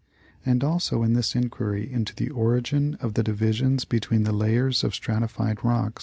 And 0.43 0.63
also 0.63 1.03
in 1.03 1.13
his 1.13 1.35
inquiry 1.35 1.87
into 1.93 2.15
the" 2.15 2.29
Origin 2.31 2.95
of 2.95 3.13
the 3.13 3.21
divisions 3.21 3.85
between 3.85 4.23
the 4.23 4.33
layers 4.33 4.83
of 4.83 4.95
stratified 4.95 5.63
rocks" 5.63 5.93
(Proced. 5.99 5.99